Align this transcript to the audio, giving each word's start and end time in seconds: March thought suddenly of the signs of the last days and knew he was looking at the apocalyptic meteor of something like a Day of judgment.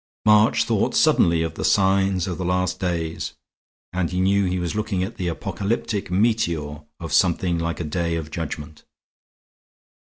March 0.25 0.63
thought 0.63 0.95
suddenly 0.95 1.43
of 1.43 1.53
the 1.53 1.63
signs 1.63 2.25
of 2.25 2.39
the 2.39 2.43
last 2.43 2.79
days 2.79 3.33
and 3.93 4.11
knew 4.11 4.45
he 4.45 4.57
was 4.57 4.73
looking 4.73 5.03
at 5.03 5.17
the 5.17 5.27
apocalyptic 5.27 6.09
meteor 6.09 6.81
of 6.99 7.13
something 7.13 7.59
like 7.59 7.79
a 7.79 7.83
Day 7.83 8.15
of 8.15 8.31
judgment. 8.31 8.83